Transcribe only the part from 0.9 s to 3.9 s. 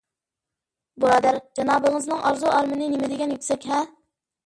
بۇرادەر، جانابىڭىزنىڭ ئارزۇ- ئارمىنى نېمىدېگەن يۈكسەك- ھە!